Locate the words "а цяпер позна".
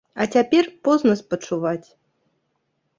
0.23-1.13